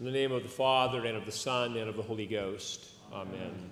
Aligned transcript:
In 0.00 0.06
the 0.06 0.12
name 0.12 0.32
of 0.32 0.42
the 0.42 0.48
Father, 0.48 1.04
and 1.06 1.16
of 1.16 1.24
the 1.24 1.30
Son, 1.30 1.76
and 1.76 1.88
of 1.88 1.96
the 1.96 2.02
Holy 2.02 2.26
Ghost. 2.26 2.84
Amen. 3.12 3.70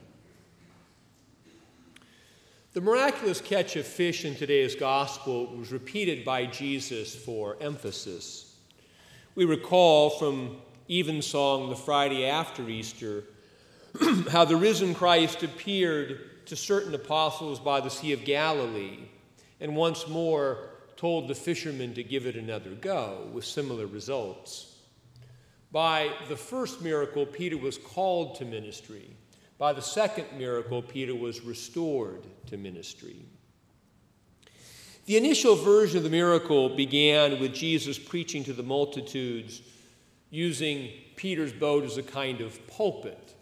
The 2.75 2.81
miraculous 2.81 3.41
catch 3.41 3.75
of 3.75 3.85
fish 3.85 4.25
in 4.25 4.37
today's 4.37 4.77
gospel 4.77 5.47
was 5.57 5.73
repeated 5.73 6.25
by 6.25 6.47
Jesus 6.47 7.13
for 7.13 7.57
emphasis. 7.61 8.55
We 9.35 9.47
recall 9.47 10.11
from 10.11 10.59
Evensong 10.89 11.71
the 11.71 11.77
Friday 11.77 12.25
after 12.27 12.69
Easter 12.69 13.25
how 14.31 14.45
the 14.45 14.57
risen 14.57 14.95
Christ 14.95 15.43
appeared 15.43 16.47
to 16.47 16.55
certain 16.55 16.95
apostles 16.95 17.59
by 17.59 17.81
the 17.81 17.91
Sea 17.91 18.13
of 18.13 18.25
Galilee 18.25 19.09
and 19.61 19.75
once 19.75 20.07
more 20.07 20.71
told 20.97 21.27
the 21.27 21.35
fishermen 21.35 21.95
to 21.95 22.05
give 22.05 22.27
it 22.27 22.37
another 22.37 22.71
go 22.71 23.29
with 23.33 23.45
similar 23.45 23.89
results. 23.89 24.72
By 25.73 26.11
the 26.29 26.37
first 26.37 26.83
miracle, 26.83 27.25
Peter 27.25 27.57
was 27.57 27.79
called 27.79 28.37
to 28.37 28.45
ministry. 28.45 29.17
By 29.57 29.73
the 29.73 29.81
second 29.81 30.27
miracle, 30.37 30.83
Peter 30.83 31.15
was 31.15 31.41
restored 31.41 32.27
to 32.49 32.59
ministry. 32.59 33.17
The 35.07 35.17
initial 35.17 35.57
version 35.57 35.97
of 35.97 36.05
the 36.05 36.11
miracle 36.11 36.77
began 36.77 37.41
with 37.41 37.55
Jesus 37.55 37.99
preaching 37.99 38.45
to 38.45 38.53
the 38.53 38.63
multitudes 38.63 39.63
using 40.31 40.91
Peter's 41.17 41.53
boat 41.53 41.85
as 41.85 41.97
a 41.97 42.03
kind 42.03 42.41
of 42.41 42.65
pulpit. 42.69 43.35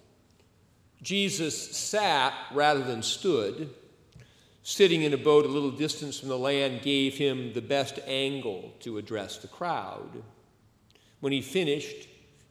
Jesus 1.03 1.77
sat 1.77 2.33
rather 2.53 2.83
than 2.85 3.03
stood. 3.03 3.71
Sitting 4.63 5.03
in 5.03 5.15
a 5.15 5.19
boat 5.19 5.47
a 5.47 5.49
little 5.49 5.71
distance 5.71 6.21
from 6.21 6.29
the 6.29 6.39
land 6.39 6.83
gave 6.83 7.15
him 7.15 7.53
the 7.55 7.63
best 7.63 7.99
angle 8.07 8.73
to 8.81 8.99
address 8.99 9.39
the 9.39 9.49
crowd. 9.49 10.23
When 11.21 11.33
he 11.33 11.41
finished, 11.41 12.09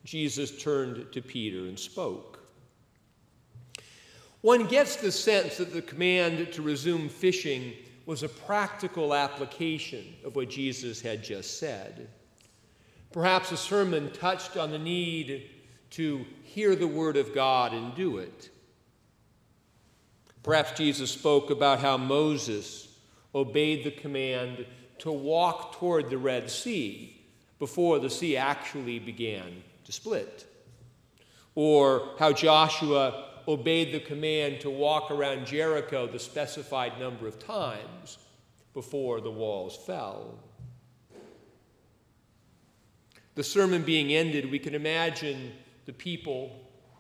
Jesus 0.10 0.60
turned 0.60 1.06
to 1.12 1.22
Peter 1.22 1.68
and 1.68 1.78
spoke. 1.78 2.40
One 4.42 4.66
gets 4.66 4.96
the 4.96 5.12
sense 5.12 5.58
that 5.58 5.72
the 5.72 5.84
command 5.84 6.52
to 6.54 6.64
resume 6.64 7.10
fishing 7.10 7.74
was 8.08 8.24
a 8.24 8.30
practical 8.30 9.14
application 9.14 10.04
of 10.26 10.36
what 10.36 10.50
Jesus 10.50 11.00
had 11.00 11.24
just 11.24 11.60
said. 11.60 12.10
Perhaps 13.12 13.52
the 13.52 13.58
sermon 13.58 14.12
touched 14.12 14.58
on 14.58 14.72
the 14.72 14.80
need 14.80 15.52
to 15.92 16.26
hear 16.42 16.76
the 16.76 16.88
word 16.88 17.16
of 17.16 17.36
God 17.36 17.72
and 17.72 17.94
do 17.94 18.18
it. 18.18 18.50
Perhaps 20.42 20.72
Jesus 20.72 21.12
spoke 21.12 21.52
about 21.52 21.82
how 21.82 21.98
Moses 21.98 22.98
obeyed 23.36 23.84
the 23.84 23.92
command 23.92 24.66
to 24.98 25.12
walk 25.12 25.74
toward 25.74 26.10
the 26.10 26.18
Red 26.18 26.50
Sea 26.50 27.16
before 27.60 28.00
the 28.00 28.10
sea 28.10 28.38
actually 28.38 28.98
began 28.98 29.62
to 29.90 29.96
split. 29.96 30.46
Or 31.56 32.12
how 32.20 32.32
Joshua 32.32 33.26
obeyed 33.48 33.92
the 33.92 34.00
command 34.00 34.62
to 34.62 34.70
walk 34.70 35.10
around 35.10 35.48
Jericho 35.48 36.06
the 36.06 36.20
specified 36.20 37.00
number 37.00 37.28
of 37.28 37.40
times 37.40 38.20
before 38.76 39.20
the 39.20 39.32
walls 39.32 39.76
fell. 39.76 40.38
The 43.34 43.44
sermon 43.44 43.82
being 43.82 44.14
ended, 44.14 44.52
we 44.52 44.60
can 44.60 44.76
imagine 44.76 45.54
the 45.86 45.94
people, 45.94 46.52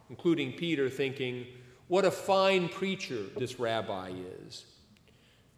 including 0.10 0.54
Peter, 0.54 0.90
thinking, 0.90 1.46
What 1.90 2.06
a 2.06 2.12
fine 2.12 2.70
preacher 2.70 3.22
this 3.38 3.60
rabbi 3.60 4.14
is. 4.48 4.66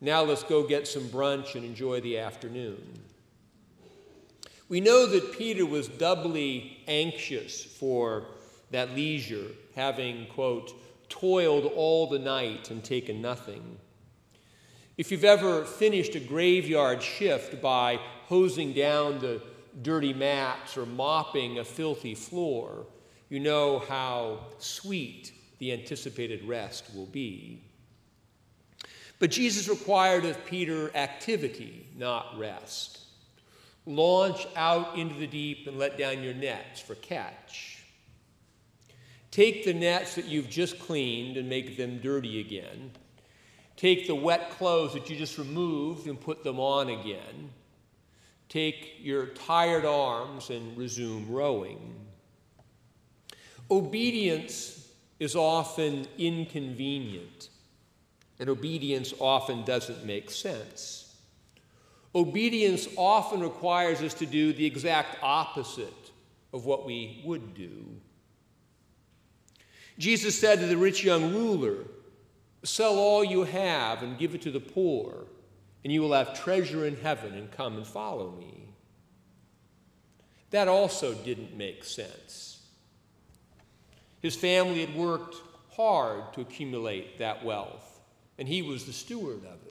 Now 0.01 0.23
let's 0.23 0.43
go 0.43 0.67
get 0.67 0.85
some 0.85 1.03
brunch 1.03 1.55
and 1.55 1.63
enjoy 1.63 2.01
the 2.01 2.17
afternoon. 2.17 2.99
We 4.71 4.79
know 4.79 5.05
that 5.05 5.33
Peter 5.37 5.65
was 5.65 5.89
doubly 5.89 6.77
anxious 6.87 7.61
for 7.61 8.23
that 8.69 8.95
leisure, 8.95 9.47
having, 9.75 10.27
quote, 10.27 10.73
toiled 11.09 11.65
all 11.75 12.07
the 12.07 12.19
night 12.19 12.71
and 12.71 12.81
taken 12.81 13.21
nothing. 13.21 13.77
If 14.97 15.11
you've 15.11 15.25
ever 15.25 15.65
finished 15.65 16.15
a 16.15 16.21
graveyard 16.21 17.03
shift 17.03 17.61
by 17.61 17.99
hosing 18.27 18.71
down 18.71 19.19
the 19.19 19.41
dirty 19.81 20.13
mats 20.13 20.77
or 20.77 20.85
mopping 20.85 21.59
a 21.59 21.65
filthy 21.65 22.15
floor, 22.15 22.85
you 23.27 23.41
know 23.41 23.79
how 23.79 24.39
sweet 24.57 25.33
the 25.59 25.73
anticipated 25.73 26.45
rest 26.45 26.85
will 26.95 27.07
be. 27.07 27.61
But 29.19 29.31
Jesus 29.31 29.67
required 29.67 30.23
of 30.23 30.45
Peter 30.45 30.95
activity, 30.95 31.87
not 31.97 32.39
rest. 32.39 33.00
Launch 33.85 34.47
out 34.55 34.97
into 34.97 35.15
the 35.15 35.27
deep 35.27 35.67
and 35.67 35.79
let 35.79 35.97
down 35.97 36.23
your 36.23 36.33
nets 36.33 36.79
for 36.79 36.95
catch. 36.95 37.83
Take 39.31 39.63
the 39.63 39.73
nets 39.73 40.15
that 40.15 40.25
you've 40.25 40.49
just 40.49 40.77
cleaned 40.77 41.37
and 41.37 41.47
make 41.49 41.77
them 41.77 41.99
dirty 41.99 42.39
again. 42.41 42.91
Take 43.77 44.05
the 44.05 44.15
wet 44.15 44.51
clothes 44.51 44.93
that 44.93 45.09
you 45.09 45.15
just 45.15 45.37
removed 45.37 46.05
and 46.05 46.19
put 46.19 46.43
them 46.43 46.59
on 46.59 46.89
again. 46.89 47.49
Take 48.49 48.97
your 48.99 49.27
tired 49.27 49.85
arms 49.85 50.49
and 50.49 50.77
resume 50.77 51.31
rowing. 51.31 51.95
Obedience 53.71 54.89
is 55.19 55.35
often 55.35 56.05
inconvenient, 56.17 57.47
and 58.39 58.49
obedience 58.49 59.13
often 59.19 59.63
doesn't 59.63 60.05
make 60.05 60.29
sense. 60.29 61.10
Obedience 62.13 62.87
often 62.97 63.39
requires 63.39 64.01
us 64.01 64.13
to 64.15 64.25
do 64.25 64.51
the 64.51 64.65
exact 64.65 65.17
opposite 65.21 66.11
of 66.51 66.65
what 66.65 66.85
we 66.85 67.21
would 67.25 67.53
do. 67.53 67.85
Jesus 69.97 70.37
said 70.37 70.59
to 70.59 70.65
the 70.65 70.77
rich 70.77 71.03
young 71.03 71.33
ruler, 71.33 71.85
Sell 72.63 72.97
all 72.97 73.23
you 73.23 73.43
have 73.43 74.03
and 74.03 74.17
give 74.17 74.35
it 74.35 74.41
to 74.43 74.51
the 74.51 74.59
poor, 74.59 75.25
and 75.83 75.91
you 75.91 76.01
will 76.01 76.13
have 76.13 76.39
treasure 76.39 76.85
in 76.85 76.95
heaven, 76.97 77.33
and 77.33 77.51
come 77.51 77.77
and 77.77 77.87
follow 77.87 78.31
me. 78.31 78.67
That 80.51 80.67
also 80.67 81.13
didn't 81.13 81.57
make 81.57 81.83
sense. 81.83 82.59
His 84.21 84.35
family 84.35 84.81
had 84.85 84.95
worked 84.95 85.37
hard 85.75 86.33
to 86.33 86.41
accumulate 86.41 87.17
that 87.17 87.43
wealth, 87.43 87.99
and 88.37 88.47
he 88.47 88.61
was 88.61 88.85
the 88.85 88.93
steward 88.93 89.45
of 89.45 89.65
it. 89.67 89.70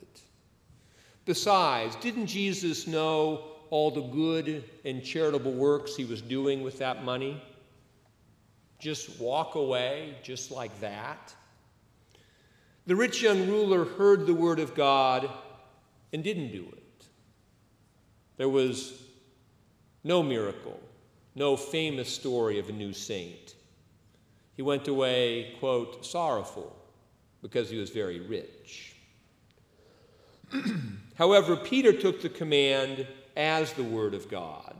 Besides, 1.25 1.97
didn't 1.97 2.26
Jesus 2.26 2.86
know 2.86 3.44
all 3.70 3.91
the 3.91 4.03
good 4.03 4.64
and 4.84 5.04
charitable 5.04 5.53
works 5.53 5.94
he 5.94 6.04
was 6.04 6.20
doing 6.20 6.62
with 6.62 6.78
that 6.78 7.04
money? 7.04 7.42
Just 8.78 9.20
walk 9.20 9.54
away 9.54 10.16
just 10.22 10.50
like 10.50 10.78
that? 10.81 11.34
The 12.86 12.97
rich 12.97 13.22
young 13.22 13.47
ruler 13.47 13.84
heard 13.84 14.26
the 14.26 14.34
word 14.34 14.58
of 14.58 14.75
God 14.75 15.31
and 16.12 16.25
didn't 16.25 16.50
do 16.50 16.66
it. 16.72 17.06
There 18.37 18.48
was 18.48 19.02
no 20.02 20.22
miracle, 20.22 20.81
no 21.34 21.56
famous 21.56 22.08
story 22.08 22.58
of 22.58 22.69
a 22.69 22.72
new 22.72 22.92
saint. 22.92 23.54
He 24.56 24.62
went 24.62 24.88
away, 24.88 25.54
quote, 25.60 26.04
sorrowful 26.04 26.75
because 27.42 27.70
he 27.70 27.76
was 27.76 27.91
very 27.91 28.20
rich. 28.20 28.97
However, 31.20 31.54
Peter 31.54 31.92
took 31.92 32.22
the 32.22 32.31
command 32.31 33.06
as 33.36 33.75
the 33.75 33.84
Word 33.84 34.14
of 34.14 34.31
God. 34.31 34.75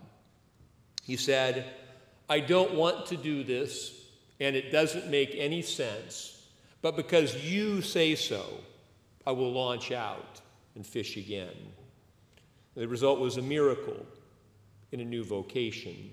He 1.03 1.17
said, 1.17 1.67
I 2.31 2.41
don't 2.41 2.73
want 2.73 3.05
to 3.09 3.19
do 3.19 3.45
this, 3.45 4.07
and 4.41 4.57
it 4.57 4.73
doesn't 4.73 5.11
make 5.11 5.35
any 5.35 5.61
sense, 5.61 6.47
but 6.81 6.97
because 6.97 7.45
you 7.45 7.83
say 7.83 8.15
so, 8.15 8.43
I 9.27 9.33
will 9.33 9.53
launch 9.53 9.93
out 9.93 10.41
and 10.75 10.87
fish 10.87 11.19
again. 11.19 11.55
The 12.75 12.89
result 12.89 13.21
was 13.21 13.37
a 13.37 13.43
miracle 13.43 14.07
in 14.93 15.01
a 15.01 15.05
new 15.05 15.25
vocation. 15.25 16.11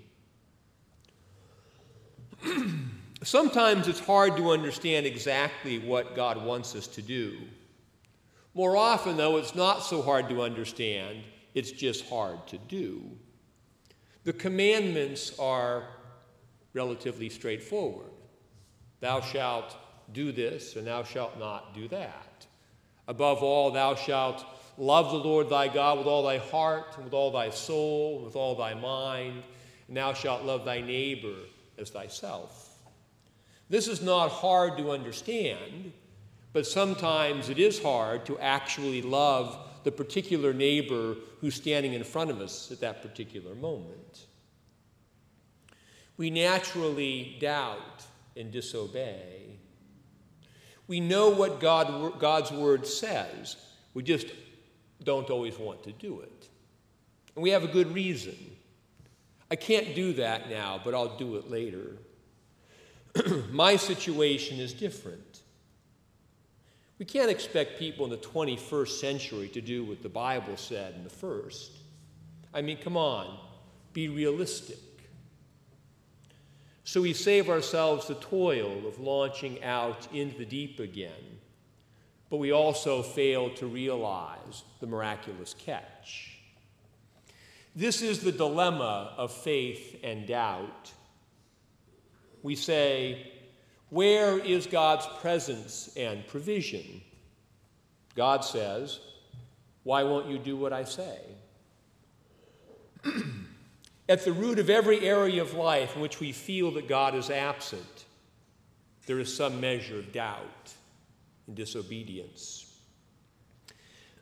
Sometimes 3.22 3.88
it's 3.88 3.98
hard 3.98 4.36
to 4.36 4.50
understand 4.50 5.06
exactly 5.06 5.78
what 5.78 6.14
God 6.14 6.44
wants 6.44 6.74
us 6.74 6.86
to 6.88 7.00
do. 7.00 7.38
More 8.54 8.76
often, 8.76 9.16
though, 9.16 9.36
it's 9.36 9.54
not 9.54 9.84
so 9.84 10.02
hard 10.02 10.28
to 10.30 10.42
understand, 10.42 11.18
it's 11.54 11.70
just 11.70 12.08
hard 12.08 12.46
to 12.48 12.58
do. 12.58 13.02
The 14.24 14.32
commandments 14.32 15.38
are 15.38 15.88
relatively 16.72 17.28
straightforward. 17.28 18.10
Thou 19.00 19.20
shalt 19.20 19.76
do 20.12 20.32
this, 20.32 20.76
and 20.76 20.86
thou 20.86 21.02
shalt 21.02 21.38
not 21.38 21.74
do 21.74 21.88
that. 21.88 22.46
Above 23.06 23.42
all, 23.42 23.70
thou 23.70 23.94
shalt 23.94 24.44
love 24.76 25.10
the 25.10 25.18
Lord 25.18 25.48
thy 25.48 25.68
God 25.68 25.98
with 25.98 26.06
all 26.06 26.22
thy 26.22 26.38
heart, 26.38 26.94
and 26.96 27.04
with 27.04 27.14
all 27.14 27.30
thy 27.30 27.50
soul, 27.50 28.16
and 28.16 28.26
with 28.26 28.36
all 28.36 28.54
thy 28.54 28.74
mind, 28.74 29.42
and 29.86 29.96
thou 29.96 30.12
shalt 30.12 30.44
love 30.44 30.64
thy 30.64 30.80
neighbor 30.80 31.36
as 31.78 31.90
thyself. 31.90 32.68
This 33.70 33.88
is 33.88 34.02
not 34.02 34.30
hard 34.30 34.78
to 34.78 34.90
understand 34.90 35.92
but 36.52 36.66
sometimes 36.66 37.48
it 37.48 37.58
is 37.58 37.82
hard 37.82 38.26
to 38.26 38.38
actually 38.38 39.02
love 39.02 39.58
the 39.84 39.92
particular 39.92 40.52
neighbor 40.52 41.16
who's 41.40 41.54
standing 41.54 41.92
in 41.92 42.04
front 42.04 42.30
of 42.30 42.40
us 42.40 42.70
at 42.70 42.80
that 42.80 43.02
particular 43.02 43.54
moment. 43.54 44.26
we 46.16 46.30
naturally 46.30 47.36
doubt 47.40 48.04
and 48.36 48.50
disobey. 48.50 49.58
We 50.88 51.00
know 51.00 51.28
what 51.28 51.60
God, 51.60 52.18
God's 52.18 52.50
word 52.50 52.86
says, 52.86 53.56
we 53.94 54.02
just 54.02 54.26
don't 55.04 55.30
always 55.30 55.58
want 55.58 55.84
to 55.84 55.92
do 55.92 56.20
it. 56.20 56.48
And 57.34 57.42
we 57.42 57.50
have 57.50 57.62
a 57.62 57.68
good 57.68 57.94
reason. 57.94 58.36
I 59.50 59.56
can't 59.56 59.94
do 59.94 60.12
that 60.14 60.50
now, 60.50 60.80
but 60.84 60.94
I'll 60.94 61.16
do 61.16 61.36
it 61.36 61.50
later. 61.50 61.96
My 63.50 63.76
situation 63.76 64.58
is 64.58 64.72
different. 64.72 65.27
We 66.98 67.04
can't 67.04 67.30
expect 67.30 67.78
people 67.78 68.04
in 68.04 68.10
the 68.10 68.16
21st 68.16 69.00
century 69.00 69.48
to 69.48 69.60
do 69.60 69.84
what 69.84 70.02
the 70.02 70.08
Bible 70.08 70.56
said 70.56 70.94
in 70.94 71.04
the 71.04 71.10
first. 71.10 71.70
I 72.52 72.60
mean, 72.60 72.78
come 72.78 72.96
on, 72.96 73.38
be 73.92 74.08
realistic. 74.08 74.78
So 76.82 77.02
we 77.02 77.12
save 77.12 77.50
ourselves 77.50 78.08
the 78.08 78.14
toil 78.14 78.86
of 78.86 78.98
launching 78.98 79.62
out 79.62 80.08
into 80.12 80.38
the 80.38 80.44
deep 80.44 80.80
again, 80.80 81.38
but 82.30 82.38
we 82.38 82.50
also 82.50 83.02
fail 83.02 83.50
to 83.56 83.66
realize 83.66 84.64
the 84.80 84.86
miraculous 84.86 85.54
catch. 85.54 86.38
This 87.76 88.02
is 88.02 88.20
the 88.20 88.32
dilemma 88.32 89.12
of 89.16 89.32
faith 89.32 90.00
and 90.02 90.26
doubt. 90.26 90.90
We 92.42 92.56
say, 92.56 93.32
Where 93.90 94.38
is 94.38 94.66
God's 94.66 95.06
presence 95.20 95.90
and 95.96 96.26
provision? 96.26 97.00
God 98.14 98.44
says, 98.44 99.00
Why 99.82 100.02
won't 100.02 100.28
you 100.28 100.38
do 100.38 100.56
what 100.56 100.72
I 100.72 100.84
say? 100.84 101.18
At 104.08 104.24
the 104.24 104.32
root 104.32 104.58
of 104.58 104.70
every 104.70 105.00
area 105.00 105.40
of 105.40 105.54
life 105.54 105.94
in 105.94 106.02
which 106.02 106.20
we 106.20 106.32
feel 106.32 106.70
that 106.72 106.88
God 106.88 107.14
is 107.14 107.30
absent, 107.30 108.04
there 109.06 109.18
is 109.18 109.34
some 109.34 109.60
measure 109.60 109.98
of 109.98 110.12
doubt 110.12 110.74
and 111.46 111.56
disobedience. 111.56 112.66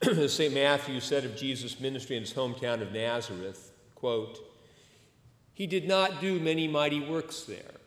As 0.02 0.32
St. 0.32 0.54
Matthew 0.54 1.00
said 1.00 1.24
of 1.24 1.36
Jesus' 1.36 1.80
ministry 1.80 2.16
in 2.16 2.22
his 2.22 2.32
hometown 2.32 2.82
of 2.82 2.92
Nazareth, 2.92 3.72
quote, 3.96 4.38
He 5.54 5.66
did 5.66 5.88
not 5.88 6.20
do 6.20 6.38
many 6.38 6.68
mighty 6.68 7.00
works 7.00 7.42
there 7.42 7.80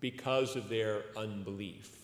because 0.00 0.56
of 0.56 0.68
their 0.68 1.04
unbelief. 1.16 1.96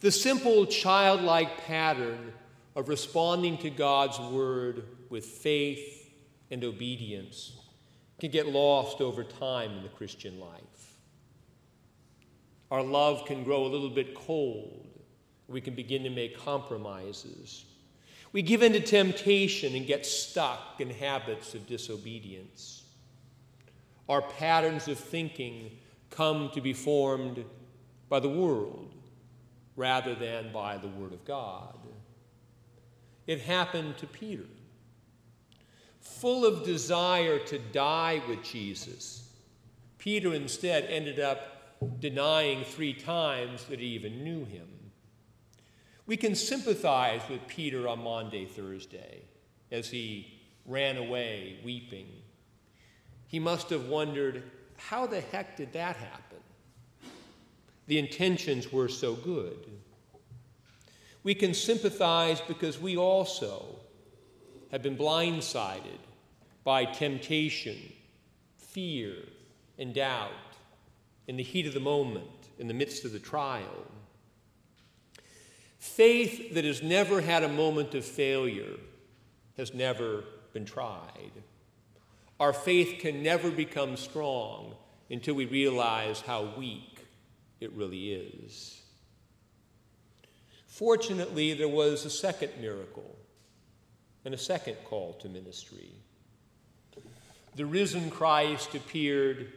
The 0.00 0.10
simple 0.10 0.66
childlike 0.66 1.64
pattern 1.66 2.32
of 2.74 2.88
responding 2.88 3.58
to 3.58 3.70
God's 3.70 4.18
word 4.20 4.84
with 5.08 5.24
faith 5.24 6.12
and 6.50 6.62
obedience 6.62 7.52
can 8.20 8.30
get 8.30 8.46
lost 8.46 9.00
over 9.00 9.24
time 9.24 9.72
in 9.72 9.82
the 9.82 9.88
Christian 9.88 10.38
life. 10.38 10.60
Our 12.70 12.82
love 12.82 13.24
can 13.26 13.44
grow 13.44 13.64
a 13.64 13.68
little 13.68 13.90
bit 13.90 14.14
cold. 14.14 14.86
We 15.48 15.60
can 15.60 15.74
begin 15.74 16.02
to 16.02 16.10
make 16.10 16.38
compromises. 16.38 17.64
We 18.32 18.42
give 18.42 18.62
in 18.62 18.72
to 18.72 18.80
temptation 18.80 19.74
and 19.74 19.86
get 19.86 20.04
stuck 20.04 20.80
in 20.80 20.90
habits 20.90 21.54
of 21.54 21.66
disobedience. 21.66 22.82
Our 24.08 24.22
patterns 24.22 24.88
of 24.88 24.98
thinking 24.98 25.78
come 26.10 26.50
to 26.54 26.60
be 26.60 26.72
formed 26.72 27.44
by 28.08 28.20
the 28.20 28.28
world 28.28 28.94
rather 29.74 30.14
than 30.14 30.52
by 30.52 30.78
the 30.78 30.88
Word 30.88 31.12
of 31.12 31.24
God. 31.24 31.76
It 33.26 33.40
happened 33.40 33.98
to 33.98 34.06
Peter 34.06 34.46
full 36.06 36.46
of 36.46 36.64
desire 36.64 37.38
to 37.38 37.58
die 37.58 38.22
with 38.28 38.42
Jesus, 38.42 39.28
Peter 39.98 40.34
instead 40.34 40.84
ended 40.84 41.20
up 41.20 42.00
denying 42.00 42.64
three 42.64 42.94
times 42.94 43.64
that 43.64 43.80
he 43.80 43.86
even 43.86 44.24
knew 44.24 44.44
him. 44.44 44.68
We 46.06 46.16
can 46.16 46.34
sympathize 46.34 47.20
with 47.28 47.46
Peter 47.48 47.88
on 47.88 48.02
Maundy, 48.02 48.46
Thursday, 48.46 49.22
as 49.70 49.90
he 49.90 50.40
ran 50.64 50.96
away 50.96 51.58
weeping. 51.64 52.06
He 53.26 53.38
must 53.38 53.70
have 53.70 53.86
wondered, 53.86 54.42
how 54.76 55.06
the 55.06 55.20
heck 55.20 55.56
did 55.56 55.72
that 55.72 55.96
happen? 55.96 56.38
The 57.86 57.98
intentions 57.98 58.72
were 58.72 58.88
so 58.88 59.14
good. 59.14 59.58
We 61.22 61.34
can 61.34 61.54
sympathize 61.54 62.40
because 62.40 62.80
we 62.80 62.96
also 62.96 63.80
have 64.70 64.82
been 64.82 64.96
blindsided 64.96 65.98
by 66.64 66.84
temptation, 66.84 67.76
fear, 68.58 69.14
and 69.78 69.94
doubt 69.94 70.30
in 71.26 71.36
the 71.36 71.42
heat 71.42 71.66
of 71.66 71.74
the 71.74 71.80
moment, 71.80 72.26
in 72.58 72.68
the 72.68 72.74
midst 72.74 73.04
of 73.04 73.12
the 73.12 73.18
trial. 73.18 73.86
Faith 75.78 76.54
that 76.54 76.64
has 76.64 76.82
never 76.82 77.20
had 77.20 77.42
a 77.42 77.48
moment 77.48 77.94
of 77.94 78.04
failure 78.04 78.76
has 79.56 79.74
never 79.74 80.24
been 80.52 80.64
tried. 80.64 81.32
Our 82.38 82.52
faith 82.52 83.00
can 83.00 83.22
never 83.22 83.50
become 83.50 83.96
strong 83.96 84.74
until 85.10 85.34
we 85.34 85.46
realize 85.46 86.20
how 86.20 86.52
weak 86.56 87.06
it 87.60 87.72
really 87.72 88.12
is. 88.12 88.82
Fortunately, 90.66 91.54
there 91.54 91.68
was 91.68 92.04
a 92.04 92.10
second 92.10 92.50
miracle 92.60 93.16
and 94.26 94.34
a 94.34 94.38
second 94.38 94.76
call 94.84 95.14
to 95.14 95.28
ministry. 95.28 95.90
The 97.54 97.64
risen 97.64 98.10
Christ 98.10 98.74
appeared 98.74 99.52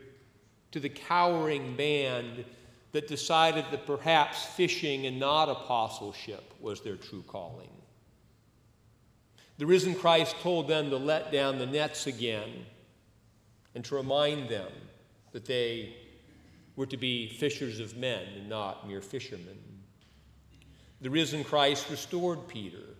to 0.71 0.79
the 0.79 0.87
cowering 0.87 1.75
band 1.75 2.45
that 2.93 3.07
decided 3.07 3.65
that 3.71 3.85
perhaps 3.85 4.45
fishing 4.45 5.05
and 5.05 5.19
not 5.19 5.49
apostleship 5.49 6.53
was 6.61 6.81
their 6.81 6.95
true 6.95 7.23
calling. 7.27 7.69
The 9.59 9.65
risen 9.65 9.93
Christ 9.93 10.37
told 10.41 10.69
them 10.69 10.89
to 10.89 10.95
let 10.95 11.33
down 11.33 11.59
the 11.59 11.65
nets 11.65 12.07
again 12.07 12.65
and 13.75 13.83
to 13.83 13.95
remind 13.95 14.47
them 14.47 14.71
that 15.33 15.43
they 15.43 15.97
were 16.77 16.85
to 16.85 16.95
be 16.95 17.27
fishers 17.27 17.81
of 17.81 17.97
men 17.97 18.25
and 18.37 18.47
not 18.47 18.87
mere 18.87 19.01
fishermen. 19.01 19.59
The 21.01 21.09
risen 21.09 21.43
Christ 21.43 21.89
restored 21.89 22.47
Peter 22.47 22.95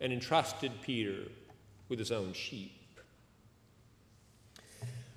and 0.00 0.12
entrusted 0.12 0.72
Peter 0.82 1.28
with 1.88 2.00
his 2.00 2.10
own 2.10 2.32
sheep. 2.32 2.72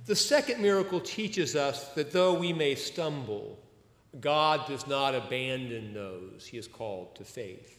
The 0.06 0.16
second 0.16 0.62
miracle 0.62 1.00
teaches 1.00 1.56
us 1.56 1.88
that 1.96 2.12
though 2.12 2.36
we 2.36 2.54
may 2.54 2.76
stumble, 2.76 3.57
God 4.19 4.68
does 4.68 4.86
not 4.86 5.16
abandon 5.16 5.96
those 5.96 6.46
he 6.46 6.57
has 6.57 6.68
called 6.68 7.16
to 7.16 7.24
faith. 7.24 7.77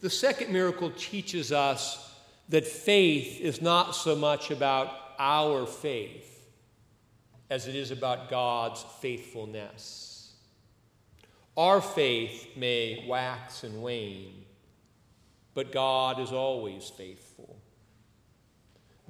The 0.00 0.10
second 0.10 0.52
miracle 0.52 0.90
teaches 0.96 1.50
us 1.50 2.14
that 2.48 2.64
faith 2.64 3.40
is 3.40 3.60
not 3.60 3.92
so 3.96 4.14
much 4.14 4.50
about 4.50 4.92
our 5.18 5.66
faith 5.66 6.46
as 7.50 7.66
it 7.66 7.74
is 7.74 7.90
about 7.90 8.30
God's 8.30 8.84
faithfulness. 9.00 10.34
Our 11.56 11.80
faith 11.80 12.50
may 12.56 13.04
wax 13.08 13.64
and 13.64 13.82
wane, 13.82 14.44
but 15.54 15.72
God 15.72 16.20
is 16.20 16.30
always 16.30 16.88
faithful. 16.88 17.56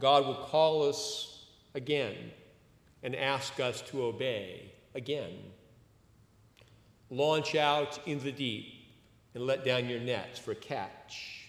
God 0.00 0.24
will 0.24 0.36
call 0.36 0.88
us 0.88 1.44
again 1.74 2.16
and 3.02 3.14
ask 3.14 3.60
us 3.60 3.82
to 3.82 4.04
obey 4.04 4.72
again. 4.94 5.36
Launch 7.10 7.54
out 7.54 8.00
in 8.06 8.20
the 8.20 8.32
deep 8.32 8.77
and 9.38 9.46
let 9.46 9.64
down 9.64 9.88
your 9.88 10.00
nets 10.00 10.36
for 10.36 10.52
catch. 10.52 11.46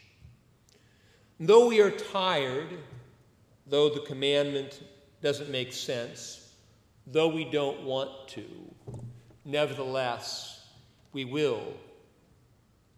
Though 1.39 1.69
we 1.69 1.81
are 1.81 1.89
tired, 1.89 2.67
though 3.65 3.89
the 3.89 4.01
commandment 4.01 4.83
doesn't 5.23 5.49
make 5.49 5.73
sense, 5.73 6.53
though 7.07 7.29
we 7.29 7.45
don't 7.45 7.81
want 7.81 8.11
to, 8.27 8.45
nevertheless, 9.43 10.67
we 11.13 11.25
will 11.25 11.73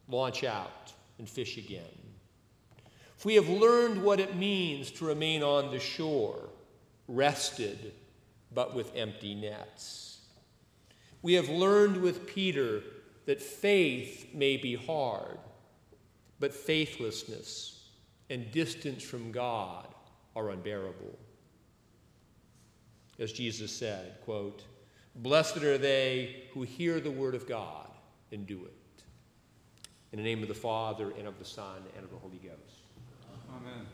launch 0.09 0.43
out 0.43 0.91
and 1.19 1.29
fish 1.29 1.57
again. 1.57 1.85
If 3.17 3.23
we 3.23 3.35
have 3.35 3.47
learned 3.47 4.03
what 4.03 4.19
it 4.19 4.35
means 4.35 4.91
to 4.91 5.05
remain 5.05 5.41
on 5.41 5.71
the 5.71 5.79
shore, 5.79 6.49
rested, 7.07 7.93
but 8.53 8.75
with 8.75 8.93
empty 8.93 9.35
nets, 9.35 10.19
we 11.21 11.35
have 11.35 11.47
learned 11.47 11.95
with 11.95 12.27
Peter 12.27 12.83
that 13.25 13.41
faith 13.41 14.33
may 14.33 14.57
be 14.57 14.75
hard, 14.75 15.37
but 16.39 16.53
faithlessness 16.53 17.89
and 18.29 18.51
distance 18.51 19.03
from 19.03 19.31
God 19.31 19.87
are 20.35 20.49
unbearable. 20.49 21.17
As 23.19 23.31
Jesus 23.31 23.71
said, 23.71 24.17
quote, 24.23 24.63
Blessed 25.15 25.57
are 25.57 25.77
they 25.77 26.43
who 26.53 26.63
hear 26.63 26.99
the 26.99 27.11
word 27.11 27.35
of 27.35 27.47
God 27.47 27.89
and 28.31 28.47
do 28.47 28.65
it. 28.65 29.03
In 30.11 30.17
the 30.17 30.23
name 30.23 30.41
of 30.41 30.47
the 30.47 30.53
Father, 30.53 31.11
and 31.17 31.27
of 31.27 31.37
the 31.37 31.45
Son, 31.45 31.83
and 31.95 32.03
of 32.03 32.11
the 32.11 32.17
Holy 32.17 32.37
Ghost. 32.37 32.83
Amen. 33.49 33.85